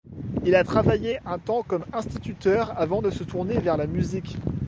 Il 0.45 0.55
a 0.55 0.63
travaillé 0.63 1.19
un 1.27 1.37
temps 1.37 1.61
comme 1.61 1.85
instituteur 1.93 2.73
avant 2.75 3.03
de 3.03 3.11
se 3.11 3.23
tourner 3.23 3.59
vers 3.59 3.77
la 3.77 3.85
musique. 3.85 4.37